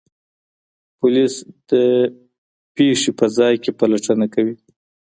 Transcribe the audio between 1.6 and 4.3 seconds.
د پېښې په ځای کې پلټنه